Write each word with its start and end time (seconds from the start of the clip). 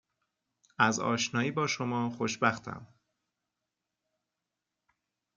از 0.79 0.99
آشنایی 0.99 1.51
با 1.51 1.67
شما 1.67 2.09
خوشبختم 2.09 2.87